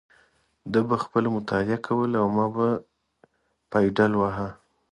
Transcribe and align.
ده 0.71 0.79
به 0.89 0.95
خپله 1.03 1.27
مطالعه 1.37 1.77
کوله 1.85 2.17
او 2.23 2.29
ما 2.37 2.45
به 2.55 2.67
پایډل 3.71 4.11
واهه. 4.17 4.49